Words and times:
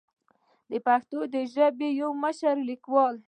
د 0.69 0.71
پښتو 0.85 1.17
ژبې 1.53 1.89
يو 2.01 2.09
مشر 2.23 2.55
ليکوال 2.69 3.15